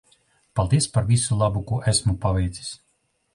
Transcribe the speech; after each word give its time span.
Paldies 0.59 0.87
par 0.95 1.05
visu 1.11 1.37
labo 1.41 1.61
ko 1.73 1.79
esmu 1.93 2.15
paveicis. 2.25 2.73